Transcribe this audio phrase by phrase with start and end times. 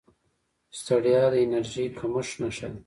[0.79, 2.79] ستړیا د انرژۍ کمښت نښه ده